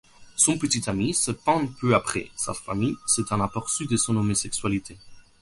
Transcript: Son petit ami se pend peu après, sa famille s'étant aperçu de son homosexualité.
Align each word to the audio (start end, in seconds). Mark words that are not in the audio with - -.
Son 0.35 0.57
petit 0.57 0.89
ami 0.89 1.13
se 1.13 1.29
pend 1.29 1.67
peu 1.79 1.93
après, 1.93 2.31
sa 2.35 2.55
famille 2.55 2.97
s'étant 3.05 3.39
aperçu 3.39 3.85
de 3.85 3.97
son 3.97 4.17
homosexualité. 4.17 4.97